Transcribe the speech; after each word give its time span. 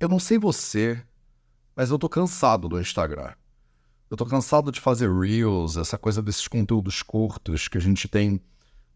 Eu 0.00 0.08
não 0.08 0.20
sei 0.20 0.38
você, 0.38 1.02
mas 1.74 1.90
eu 1.90 1.98
tô 1.98 2.08
cansado 2.08 2.68
do 2.68 2.80
Instagram. 2.80 3.32
Eu 4.08 4.16
tô 4.16 4.24
cansado 4.24 4.70
de 4.70 4.80
fazer 4.80 5.10
reels, 5.10 5.76
essa 5.76 5.98
coisa 5.98 6.22
desses 6.22 6.46
conteúdos 6.46 7.02
curtos 7.02 7.66
que 7.66 7.76
a 7.76 7.80
gente 7.80 8.06
tem 8.06 8.40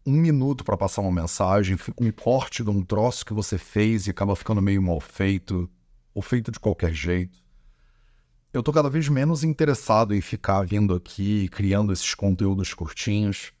um 0.05 0.13
minuto 0.13 0.63
para 0.63 0.77
passar 0.77 1.01
uma 1.01 1.11
mensagem, 1.11 1.77
um 1.99 2.09
corte 2.09 2.63
de 2.63 2.69
um 2.69 2.81
troço 2.81 3.25
que 3.25 3.33
você 3.33 3.57
fez 3.57 4.07
e 4.07 4.11
acaba 4.11 4.33
ficando 4.33 4.61
meio 4.61 4.81
mal 4.81 5.01
feito, 5.01 5.69
ou 6.13 6.21
feito 6.21 6.49
de 6.51 6.59
qualquer 6.59 6.93
jeito. 6.93 7.37
Eu 8.53 8.63
tô 8.63 8.71
cada 8.71 8.89
vez 8.89 9.09
menos 9.09 9.43
interessado 9.43 10.15
em 10.15 10.21
ficar 10.21 10.63
vindo 10.63 10.95
aqui 10.95 11.49
criando 11.49 11.91
esses 11.91 12.15
conteúdos 12.15 12.73
curtinhos. 12.73 13.51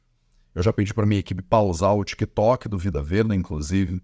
Eu 0.55 0.63
já 0.63 0.71
pedi 0.71 0.93
para 0.93 1.05
minha 1.05 1.19
equipe 1.19 1.41
pausar 1.41 1.93
o 1.93 2.05
TikTok 2.05 2.69
do 2.69 2.77
Vida 2.77 3.03
Verde, 3.03 3.35
inclusive. 3.35 4.01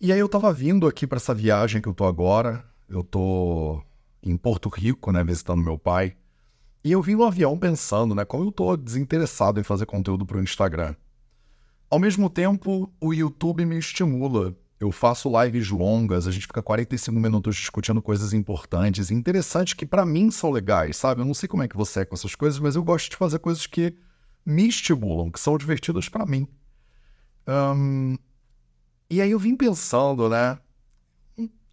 E 0.00 0.12
aí 0.12 0.18
eu 0.18 0.28
tava 0.28 0.52
vindo 0.52 0.86
aqui 0.86 1.06
para 1.06 1.16
essa 1.16 1.34
viagem 1.34 1.80
que 1.80 1.88
eu 1.88 1.94
tô 1.94 2.04
agora. 2.04 2.64
Eu 2.88 3.02
tô 3.02 3.82
em 4.22 4.36
Porto 4.36 4.68
Rico, 4.68 5.12
né, 5.12 5.22
visitando 5.22 5.62
meu 5.62 5.78
pai. 5.78 6.16
E 6.82 6.92
eu 6.92 7.00
vim 7.00 7.14
no 7.14 7.24
avião 7.24 7.58
pensando, 7.58 8.14
né, 8.14 8.24
como 8.24 8.44
eu 8.44 8.52
tô 8.52 8.76
desinteressado 8.76 9.58
em 9.58 9.62
fazer 9.62 9.86
conteúdo 9.86 10.26
para 10.26 10.38
o 10.38 10.42
Instagram. 10.42 10.94
Ao 11.88 11.98
mesmo 11.98 12.28
tempo, 12.28 12.92
o 13.00 13.14
YouTube 13.14 13.64
me 13.64 13.78
estimula. 13.78 14.54
Eu 14.80 14.90
faço 14.90 15.30
lives 15.42 15.70
longas, 15.70 16.26
a 16.26 16.30
gente 16.30 16.46
fica 16.46 16.60
45 16.60 17.18
minutos 17.18 17.56
discutindo 17.56 18.02
coisas 18.02 18.32
importantes, 18.32 19.10
interessantes 19.10 19.72
que 19.72 19.86
para 19.86 20.04
mim 20.04 20.30
são 20.30 20.50
legais, 20.50 20.96
sabe? 20.96 21.22
Eu 21.22 21.24
não 21.24 21.32
sei 21.32 21.48
como 21.48 21.62
é 21.62 21.68
que 21.68 21.76
você 21.76 22.00
é 22.00 22.04
com 22.04 22.14
essas 22.14 22.34
coisas, 22.34 22.58
mas 22.58 22.74
eu 22.74 22.82
gosto 22.82 23.10
de 23.10 23.16
fazer 23.16 23.38
coisas 23.38 23.66
que 23.66 23.96
me 24.44 24.68
estimulam, 24.68 25.30
que 25.30 25.40
são 25.40 25.56
divertidas 25.56 26.08
para 26.08 26.26
mim. 26.26 26.46
Um, 27.46 28.18
e 29.08 29.20
aí 29.20 29.30
eu 29.30 29.38
vim 29.38 29.56
pensando, 29.56 30.28
né? 30.28 30.58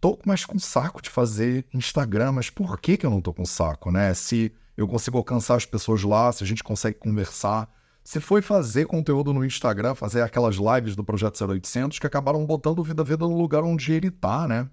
Tô 0.00 0.18
mais 0.26 0.44
com 0.44 0.58
saco 0.58 1.00
de 1.00 1.08
fazer 1.08 1.64
Instagram, 1.72 2.32
mas 2.32 2.50
por 2.50 2.80
que, 2.80 2.96
que 2.96 3.06
eu 3.06 3.10
não 3.10 3.20
tô 3.20 3.32
com 3.32 3.44
saco, 3.44 3.90
né? 3.90 4.12
Se 4.14 4.52
eu 4.76 4.88
consigo 4.88 5.16
alcançar 5.18 5.56
as 5.56 5.64
pessoas 5.64 6.02
lá, 6.02 6.32
se 6.32 6.42
a 6.42 6.46
gente 6.46 6.64
consegue 6.64 6.98
conversar. 6.98 7.72
Se 8.02 8.18
foi 8.18 8.42
fazer 8.42 8.86
conteúdo 8.86 9.32
no 9.32 9.44
Instagram, 9.44 9.94
fazer 9.94 10.22
aquelas 10.22 10.56
lives 10.56 10.96
do 10.96 11.04
Projeto 11.04 11.44
0800 11.44 12.00
que 12.00 12.06
acabaram 12.06 12.44
botando 12.44 12.80
o 12.80 12.84
Vida 12.84 13.04
Vida 13.04 13.28
no 13.28 13.36
lugar 13.36 13.62
onde 13.62 13.92
ele 13.92 14.10
tá, 14.10 14.48
né? 14.48 14.68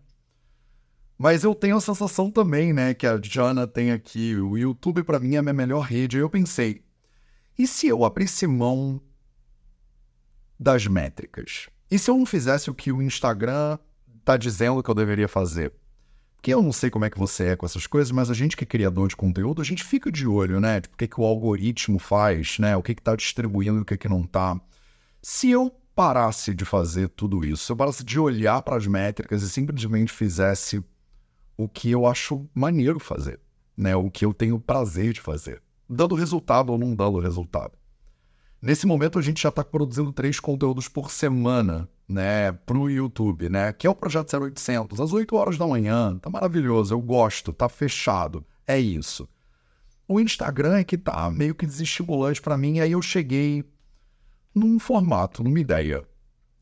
Mas 1.15 1.43
eu 1.43 1.53
tenho 1.53 1.75
a 1.75 1.81
sensação 1.81 2.31
também, 2.31 2.71
né, 2.71 2.93
que 2.93 3.05
a 3.05 3.19
Jana 3.21 3.67
tem 3.67 3.91
aqui, 3.91 4.37
o 4.37 4.57
YouTube 4.57 5.03
para 5.03 5.19
mim 5.19 5.35
é 5.35 5.39
a 5.39 5.41
minha 5.41 5.53
melhor 5.53 5.81
rede. 5.81 6.15
Aí 6.15 6.23
eu 6.23 6.30
pensei, 6.30 6.81
e 7.57 7.67
se 7.67 7.87
eu 7.87 8.05
abrisse 8.05 8.47
mão 8.47 9.02
das 10.57 10.87
métricas? 10.87 11.67
E 11.89 11.97
se 11.97 12.09
eu 12.09 12.17
não 12.17 12.25
fizesse 12.25 12.69
o 12.69 12.73
que 12.73 12.91
o 12.91 13.01
Instagram 13.01 13.77
tá 14.23 14.37
dizendo 14.37 14.83
que 14.83 14.89
eu 14.89 14.95
deveria 14.95 15.27
fazer? 15.27 15.73
Porque 16.35 16.53
eu 16.53 16.61
não 16.61 16.71
sei 16.71 16.89
como 16.89 17.05
é 17.05 17.09
que 17.09 17.19
você 17.19 17.47
é 17.47 17.55
com 17.55 17.65
essas 17.65 17.85
coisas, 17.85 18.11
mas 18.11 18.29
a 18.29 18.33
gente 18.33 18.55
que 18.55 18.63
é 18.63 18.67
criador 18.67 19.07
de 19.07 19.15
conteúdo, 19.15 19.61
a 19.61 19.65
gente 19.65 19.83
fica 19.83 20.11
de 20.11 20.25
olho, 20.25 20.59
né? 20.59 20.79
Tipo, 20.79 20.95
o 20.95 20.97
que, 20.97 21.07
que 21.07 21.19
o 21.19 21.25
algoritmo 21.25 21.99
faz, 21.99 22.59
né? 22.59 22.77
O 22.77 22.83
que 22.83 22.93
está 22.93 23.15
distribuindo 23.15 23.79
e 23.79 23.81
o 23.81 23.85
que, 23.85 23.97
que 23.97 24.07
não 24.07 24.21
está. 24.21 24.59
Se 25.21 25.49
eu 25.49 25.69
parasse 25.93 26.53
de 26.53 26.63
fazer 26.63 27.09
tudo 27.09 27.43
isso, 27.43 27.65
se 27.65 27.71
eu 27.71 27.75
parasse 27.75 28.03
de 28.05 28.19
olhar 28.19 28.61
para 28.61 28.77
as 28.77 28.87
métricas 28.87 29.43
e 29.43 29.49
simplesmente 29.49 30.13
fizesse 30.13 30.81
o 31.57 31.67
que 31.67 31.91
eu 31.91 32.05
acho 32.05 32.47
maneiro 32.53 32.99
fazer, 32.99 33.39
né? 33.75 33.95
O 33.95 34.09
que 34.09 34.23
eu 34.23 34.33
tenho 34.33 34.59
prazer 34.59 35.11
de 35.11 35.19
fazer 35.19 35.61
dando 35.89 36.13
resultado 36.13 36.71
ou 36.71 36.77
não 36.77 36.93
dando 36.93 37.19
resultado. 37.19 37.71
Nesse 38.61 38.85
momento 38.85 39.17
a 39.17 39.21
gente 39.21 39.41
já 39.41 39.49
está 39.49 39.63
produzindo 39.63 40.11
três 40.11 40.38
conteúdos 40.38 40.89
por 40.89 41.09
semana, 41.11 41.88
né, 42.07 42.52
pro 42.52 42.89
YouTube, 42.89 43.47
né, 43.47 43.71
que 43.71 43.88
é 43.88 43.89
o 43.89 43.95
projeto 43.95 44.35
0800, 44.35 44.99
às 44.99 45.13
8 45.13 45.33
horas 45.35 45.57
da 45.57 45.65
manhã, 45.65 46.17
tá 46.17 46.29
maravilhoso, 46.29 46.93
eu 46.93 46.99
gosto, 46.99 47.53
tá 47.53 47.69
fechado, 47.69 48.45
é 48.67 48.77
isso. 48.77 49.30
O 50.05 50.19
Instagram 50.19 50.77
é 50.77 50.83
que 50.83 50.97
tá 50.97 51.31
meio 51.31 51.55
que 51.55 51.65
desestimulante 51.65 52.41
para 52.41 52.57
mim, 52.57 52.80
aí 52.81 52.91
eu 52.91 53.02
cheguei 53.02 53.64
num 54.53 54.77
formato, 54.77 55.41
numa 55.41 55.59
ideia. 55.59 56.03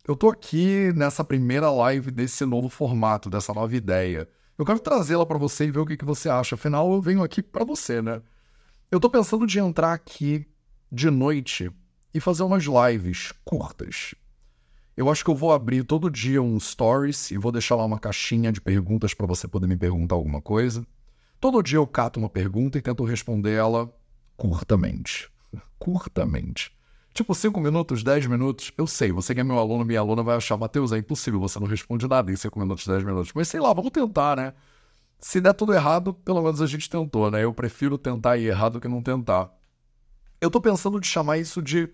Eu 0.08 0.16
tô 0.16 0.30
aqui 0.30 0.94
nessa 0.96 1.24
primeira 1.24 1.72
live 1.72 2.12
desse 2.12 2.46
novo 2.46 2.70
formato, 2.70 3.30
dessa 3.30 3.54
nova 3.54 3.76
ideia. 3.76 4.28
Eu 4.58 4.66
quero 4.66 4.80
trazê-la 4.80 5.26
para 5.26 5.38
você 5.38 5.66
e 5.66 5.72
ver 5.72 5.80
o 5.80 5.86
que, 5.86 5.98
que 5.98 6.06
você 6.06 6.30
acha. 6.30 6.56
Afinal, 6.56 6.92
eu 6.94 7.02
venho 7.02 7.24
aqui 7.24 7.42
para 7.42 7.66
você, 7.66 8.02
né? 8.02 8.22
Eu 8.92 9.00
tô 9.00 9.10
pensando 9.10 9.48
de 9.48 9.60
entrar 9.60 9.94
aqui 9.94 10.46
de 10.92 11.10
noite 11.10 11.72
e 12.18 12.20
fazer 12.20 12.42
umas 12.42 12.64
lives 12.64 13.32
curtas. 13.46 14.16
Eu 14.96 15.12
acho 15.12 15.24
que 15.24 15.30
eu 15.30 15.36
vou 15.36 15.54
abrir 15.54 15.84
todo 15.84 16.10
dia 16.10 16.42
um 16.42 16.60
stories 16.60 17.30
e 17.30 17.38
vou 17.38 17.52
deixar 17.52 17.76
lá 17.76 17.86
uma 17.86 18.00
caixinha 18.00 18.52
de 18.52 18.60
perguntas 18.60 19.14
para 19.14 19.28
você 19.28 19.48
poder 19.48 19.68
me 19.68 19.78
perguntar 19.78 20.16
alguma 20.16 20.42
coisa. 20.42 20.84
Todo 21.40 21.62
dia 21.62 21.78
eu 21.78 21.86
cato 21.86 22.20
uma 22.20 22.28
pergunta 22.28 22.80
e 22.80 22.82
tento 22.82 23.04
responder 23.04 23.54
ela 23.54 23.94
curtamente. 24.36 25.30
Curtamente. 25.78 26.76
Tipo, 27.14 27.36
5 27.36 27.60
minutos, 27.60 28.04
10 28.04 28.26
minutos. 28.26 28.72
Eu 28.76 28.88
sei, 28.88 29.12
você 29.12 29.36
que 29.36 29.42
é 29.42 29.44
meu 29.44 29.60
aluno, 29.60 29.86
minha 29.86 30.00
aluna 30.00 30.24
vai 30.24 30.36
achar, 30.36 30.58
Matheus, 30.58 30.92
é 30.92 30.98
impossível, 30.98 31.40
você 31.40 31.60
não 31.60 31.68
responde 31.68 32.08
nada 32.08 32.32
em 32.32 32.36
5 32.36 32.60
minutos, 32.60 32.88
10 32.88 33.04
minutos. 33.04 33.32
Mas 33.34 33.48
sei 33.48 33.60
lá, 33.60 33.72
vamos 33.74 33.92
tentar, 33.92 34.36
né? 34.36 34.54
Se 35.20 35.40
der 35.40 35.54
tudo 35.54 35.74
errado, 35.74 36.16
pelo 36.16 36.42
menos 36.42 36.62
a 36.62 36.66
gente 36.66 36.90
tentou, 36.90 37.30
né? 37.30 37.44
Eu 37.44 37.54
prefiro 37.54 37.96
tentar 37.96 38.38
e 38.38 38.48
errar 38.48 38.70
do 38.70 38.82
que 38.82 38.88
não 38.88 39.04
tentar. 39.04 39.52
Eu 40.42 40.50
tô 40.50 40.60
pensando 40.60 41.00
de 41.00 41.08
chamar 41.08 41.38
isso 41.38 41.62
de 41.62 41.90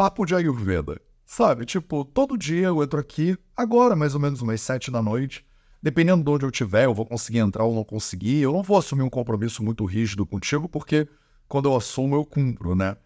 papo 0.00 0.24
de 0.24 0.34
Ayurveda. 0.34 0.98
Sabe? 1.26 1.66
Tipo, 1.66 2.06
todo 2.06 2.38
dia 2.38 2.68
eu 2.68 2.82
entro 2.82 2.98
aqui, 2.98 3.36
agora 3.54 3.94
mais 3.94 4.14
ou 4.14 4.20
menos 4.20 4.40
umas 4.40 4.62
sete 4.62 4.90
da 4.90 5.02
noite. 5.02 5.44
Dependendo 5.82 6.24
de 6.24 6.30
onde 6.30 6.46
eu 6.46 6.48
estiver, 6.48 6.86
eu 6.86 6.94
vou 6.94 7.04
conseguir 7.04 7.40
entrar 7.40 7.64
ou 7.64 7.74
não 7.74 7.84
conseguir. 7.84 8.40
Eu 8.40 8.50
não 8.50 8.62
vou 8.62 8.78
assumir 8.78 9.02
um 9.02 9.10
compromisso 9.10 9.62
muito 9.62 9.84
rígido 9.84 10.24
contigo, 10.24 10.70
porque 10.70 11.06
quando 11.46 11.68
eu 11.68 11.76
assumo, 11.76 12.14
eu 12.14 12.24
cumpro, 12.24 12.74
né? 12.74 12.96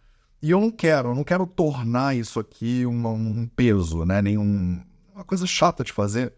E 0.40 0.52
eu 0.52 0.60
não 0.60 0.70
quero, 0.70 1.08
eu 1.08 1.16
não 1.16 1.24
quero 1.24 1.48
tornar 1.48 2.14
isso 2.14 2.38
aqui 2.38 2.86
uma, 2.86 3.08
um 3.08 3.44
peso, 3.48 4.04
né? 4.04 4.22
Nenhum, 4.22 4.80
uma 5.12 5.24
coisa 5.24 5.48
chata 5.48 5.82
de 5.82 5.92
fazer. 5.92 6.32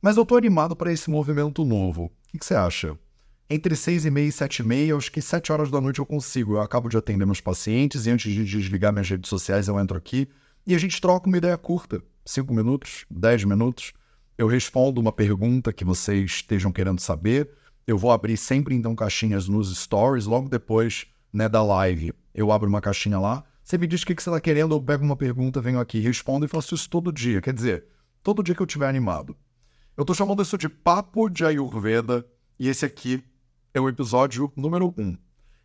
Mas 0.00 0.16
eu 0.16 0.24
tô 0.24 0.36
animado 0.36 0.76
para 0.76 0.92
esse 0.92 1.10
movimento 1.10 1.64
novo. 1.64 2.12
O 2.32 2.38
que 2.38 2.46
você 2.46 2.54
acha? 2.54 2.96
Entre 3.52 3.74
seis 3.74 4.04
e 4.04 4.10
meia 4.12 4.28
e 4.28 4.32
sete 4.32 4.60
e 4.60 4.62
meia, 4.64 4.94
acho 4.94 5.10
que 5.10 5.20
sete 5.20 5.50
horas 5.50 5.72
da 5.72 5.80
noite 5.80 5.98
eu 5.98 6.06
consigo. 6.06 6.54
Eu 6.54 6.60
acabo 6.60 6.88
de 6.88 6.96
atender 6.96 7.26
meus 7.26 7.40
pacientes 7.40 8.06
e 8.06 8.10
antes 8.10 8.32
de 8.32 8.44
desligar 8.44 8.92
minhas 8.92 9.10
redes 9.10 9.28
sociais 9.28 9.66
eu 9.66 9.80
entro 9.80 9.98
aqui 9.98 10.28
e 10.64 10.72
a 10.72 10.78
gente 10.78 11.00
troca 11.00 11.26
uma 11.26 11.36
ideia 11.36 11.58
curta. 11.58 12.00
Cinco 12.24 12.54
minutos, 12.54 13.04
dez 13.10 13.42
minutos. 13.42 13.92
Eu 14.38 14.46
respondo 14.46 15.00
uma 15.00 15.10
pergunta 15.10 15.72
que 15.72 15.84
vocês 15.84 16.30
estejam 16.30 16.70
querendo 16.70 17.00
saber. 17.00 17.50
Eu 17.88 17.98
vou 17.98 18.12
abrir 18.12 18.36
sempre 18.36 18.72
então 18.72 18.94
caixinhas 18.94 19.48
nos 19.48 19.76
stories 19.76 20.26
logo 20.26 20.48
depois 20.48 21.08
né, 21.32 21.48
da 21.48 21.60
live. 21.60 22.12
Eu 22.32 22.52
abro 22.52 22.68
uma 22.68 22.80
caixinha 22.80 23.18
lá. 23.18 23.42
Você 23.64 23.76
me 23.76 23.88
diz 23.88 24.02
o 24.02 24.06
que 24.06 24.14
você 24.14 24.30
está 24.30 24.40
querendo, 24.40 24.76
eu 24.76 24.80
pego 24.80 25.04
uma 25.04 25.16
pergunta, 25.16 25.60
venho 25.60 25.80
aqui, 25.80 25.98
respondo 25.98 26.46
e 26.46 26.48
faço 26.48 26.76
isso 26.76 26.88
todo 26.88 27.12
dia. 27.12 27.40
Quer 27.40 27.52
dizer, 27.52 27.84
todo 28.22 28.44
dia 28.44 28.54
que 28.54 28.62
eu 28.62 28.66
estiver 28.66 28.88
animado. 28.88 29.36
Eu 29.96 30.04
tô 30.04 30.14
chamando 30.14 30.40
isso 30.40 30.56
de 30.56 30.68
Papo 30.68 31.28
de 31.28 31.44
Ayurveda 31.44 32.24
e 32.56 32.68
esse 32.68 32.84
aqui 32.84 33.24
é 33.72 33.80
o 33.80 33.88
episódio 33.88 34.52
número 34.56 34.92
1. 34.98 35.16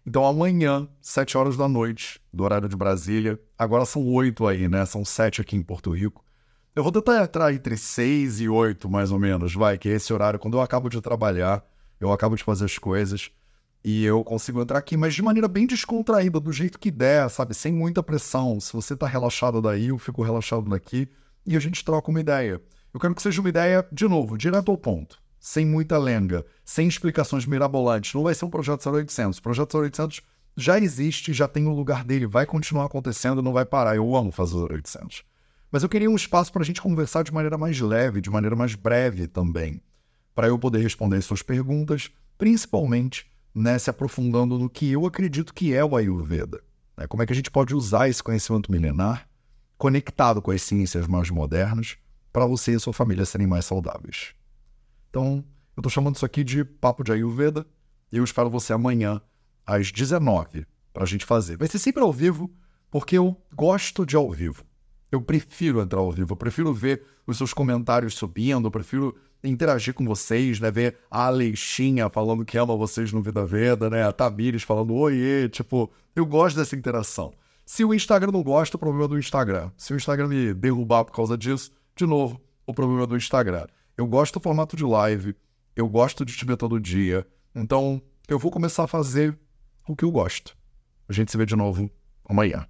Então 0.05 0.25
amanhã, 0.25 0.87
7 1.01 1.37
horas 1.37 1.57
da 1.57 1.67
noite, 1.67 2.21
do 2.31 2.43
horário 2.43 2.69
de 2.69 2.75
Brasília, 2.75 3.39
agora 3.57 3.85
são 3.85 4.07
8 4.07 4.45
aí, 4.45 4.69
né? 4.69 4.85
São 4.85 5.03
7 5.03 5.41
aqui 5.41 5.55
em 5.55 5.63
Porto 5.63 5.89
Rico. 5.89 6.23
Eu 6.75 6.83
vou 6.83 6.91
tentar 6.91 7.23
entrar 7.23 7.53
entre 7.53 7.75
6 7.75 8.41
e 8.41 8.49
8, 8.49 8.89
mais 8.89 9.11
ou 9.11 9.17
menos, 9.17 9.55
vai, 9.55 9.77
que 9.77 9.89
é 9.89 9.93
esse 9.93 10.13
horário 10.13 10.37
quando 10.37 10.57
eu 10.57 10.61
acabo 10.61 10.89
de 10.89 11.01
trabalhar, 11.01 11.65
eu 11.99 12.11
acabo 12.11 12.35
de 12.35 12.43
fazer 12.43 12.65
as 12.65 12.77
coisas 12.77 13.31
e 13.83 14.03
eu 14.03 14.23
consigo 14.23 14.61
entrar 14.61 14.77
aqui, 14.77 14.95
mas 14.97 15.15
de 15.15 15.23
maneira 15.23 15.47
bem 15.47 15.65
descontraída, 15.65 16.39
do 16.39 16.51
jeito 16.51 16.77
que 16.77 16.91
der, 16.91 17.29
sabe? 17.29 17.53
Sem 17.53 17.71
muita 17.71 18.03
pressão. 18.03 18.59
Se 18.59 18.73
você 18.73 18.95
tá 18.95 19.07
relaxado 19.07 19.61
daí, 19.61 19.87
eu 19.87 19.97
fico 19.97 20.21
relaxado 20.21 20.69
daqui 20.69 21.07
e 21.45 21.55
a 21.55 21.59
gente 21.59 21.83
troca 21.83 22.11
uma 22.11 22.19
ideia. 22.19 22.61
Eu 22.93 22.99
quero 22.99 23.15
que 23.15 23.21
seja 23.21 23.41
uma 23.41 23.49
ideia, 23.49 23.87
de 23.91 24.07
novo, 24.07 24.37
direto 24.37 24.69
ao 24.69 24.77
ponto, 24.77 25.19
sem 25.45 25.63
muita 25.63 25.95
lenga, 25.99 26.43
sem 26.63 26.87
explicações 26.87 27.45
mirabolantes. 27.45 28.15
Não 28.15 28.23
vai 28.23 28.33
ser 28.33 28.45
um 28.45 28.49
projeto 28.49 28.89
0800. 28.89 29.37
O 29.37 29.41
projeto 29.43 29.77
0800 29.77 30.23
já 30.57 30.79
existe, 30.79 31.33
já 31.33 31.47
tem 31.47 31.67
o 31.67 31.71
lugar 31.71 32.03
dele, 32.03 32.25
vai 32.25 32.47
continuar 32.47 32.85
acontecendo, 32.85 33.43
não 33.43 33.53
vai 33.53 33.63
parar. 33.63 33.95
Eu 33.95 34.15
amo 34.15 34.31
fazer 34.31 34.55
0800. 34.55 35.23
Mas 35.71 35.83
eu 35.83 35.89
queria 35.89 36.09
um 36.09 36.15
espaço 36.15 36.51
para 36.51 36.63
a 36.63 36.65
gente 36.65 36.81
conversar 36.81 37.23
de 37.23 37.31
maneira 37.31 37.59
mais 37.59 37.79
leve, 37.79 38.21
de 38.21 38.29
maneira 38.31 38.55
mais 38.55 38.73
breve 38.73 39.27
também, 39.27 39.79
para 40.33 40.47
eu 40.47 40.57
poder 40.57 40.79
responder 40.79 41.21
suas 41.21 41.43
perguntas, 41.43 42.09
principalmente 42.39 43.27
né, 43.53 43.77
se 43.77 43.91
aprofundando 43.91 44.57
no 44.57 44.67
que 44.67 44.91
eu 44.91 45.05
acredito 45.05 45.53
que 45.53 45.75
é 45.75 45.85
o 45.85 45.95
Ayurveda. 45.95 46.59
Né? 46.97 47.05
Como 47.05 47.21
é 47.21 47.25
que 47.27 47.33
a 47.33 47.35
gente 47.35 47.51
pode 47.51 47.75
usar 47.75 48.09
esse 48.09 48.23
conhecimento 48.23 48.71
milenar 48.71 49.29
conectado 49.77 50.41
com 50.41 50.49
as 50.49 50.63
ciências 50.63 51.05
mais 51.05 51.29
modernas 51.29 51.97
para 52.33 52.47
você 52.47 52.71
e 52.71 52.79
sua 52.79 52.93
família 52.93 53.25
serem 53.25 53.45
mais 53.45 53.65
saudáveis. 53.65 54.33
Então, 55.15 55.45
eu 55.77 55.79
estou 55.79 55.89
chamando 55.89 56.17
isso 56.17 56.25
aqui 56.25 56.43
de 56.43 56.65
Papo 56.65 57.01
de 57.01 57.09
Ayurveda 57.09 57.65
e 58.11 58.17
eu 58.17 58.23
espero 58.25 58.49
você 58.49 58.73
amanhã 58.73 59.21
às 59.65 59.89
19 59.89 60.67
para 60.91 61.03
a 61.03 61.05
gente 61.05 61.23
fazer. 61.23 61.55
Vai 61.55 61.69
ser 61.69 61.79
sempre 61.79 62.03
ao 62.03 62.11
vivo, 62.11 62.53
porque 62.91 63.17
eu 63.17 63.41
gosto 63.55 64.05
de 64.05 64.17
ao 64.17 64.29
vivo. 64.29 64.65
Eu 65.09 65.21
prefiro 65.21 65.79
entrar 65.79 66.01
ao 66.01 66.11
vivo, 66.11 66.33
eu 66.33 66.35
prefiro 66.35 66.73
ver 66.73 67.01
os 67.25 67.37
seus 67.37 67.53
comentários 67.53 68.15
subindo, 68.15 68.67
eu 68.67 68.71
prefiro 68.71 69.15
interagir 69.41 69.93
com 69.93 70.03
vocês, 70.03 70.59
né? 70.59 70.69
Ver 70.69 70.97
a 71.09 71.27
Aleixinha 71.27 72.09
falando 72.09 72.43
que 72.43 72.57
ama 72.57 72.75
vocês 72.75 73.13
no 73.13 73.21
Vida 73.21 73.45
Veda, 73.45 73.89
né? 73.89 74.03
A 74.03 74.11
Tamires 74.11 74.63
falando 74.63 74.93
oiê, 74.93 75.47
tipo, 75.47 75.89
eu 76.13 76.25
gosto 76.25 76.57
dessa 76.57 76.75
interação. 76.75 77.33
Se 77.65 77.85
o 77.85 77.93
Instagram 77.93 78.33
não 78.33 78.43
gosta, 78.43 78.75
o 78.75 78.79
problema 78.79 79.05
é 79.05 79.07
do 79.07 79.17
Instagram. 79.17 79.71
Se 79.77 79.93
o 79.93 79.95
Instagram 79.95 80.27
me 80.27 80.53
derrubar 80.53 81.05
por 81.05 81.13
causa 81.13 81.37
disso, 81.37 81.71
de 81.95 82.05
novo, 82.05 82.37
o 82.67 82.73
problema 82.73 83.03
é 83.03 83.07
do 83.07 83.15
Instagram. 83.15 83.65
Eu 83.97 84.05
gosto 84.05 84.39
do 84.39 84.43
formato 84.43 84.75
de 84.75 84.83
live, 84.83 85.35
eu 85.75 85.87
gosto 85.87 86.25
de 86.25 86.35
te 86.35 86.43
ver 86.45 86.57
todo 86.57 86.79
dia, 86.79 87.25
então 87.53 88.01
eu 88.27 88.37
vou 88.37 88.51
começar 88.51 88.83
a 88.83 88.87
fazer 88.87 89.37
o 89.87 89.95
que 89.95 90.03
eu 90.03 90.11
gosto. 90.11 90.57
A 91.07 91.13
gente 91.13 91.31
se 91.31 91.37
vê 91.37 91.45
de 91.45 91.55
novo 91.55 91.89
amanhã. 92.27 92.67